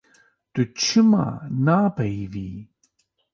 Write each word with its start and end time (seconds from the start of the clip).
Tu 0.53 0.61
çima 0.79 1.25
napeyivî. 1.65 2.49